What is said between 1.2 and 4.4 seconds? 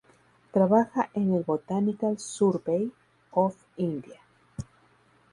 el "Botanical Survey of India".